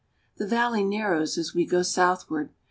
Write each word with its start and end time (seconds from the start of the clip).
The 0.37 0.47
valley 0.47 0.83
narrows 0.83 1.37
as 1.37 1.53
we 1.53 1.63
go 1.63 1.83
southward. 1.83 2.49